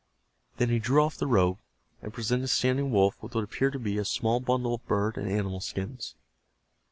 [0.57, 1.59] Then he drew off the robe,
[2.01, 5.29] and presented Standing Wolf with what appeared to be a small bundle of bird and
[5.29, 6.15] animal skins.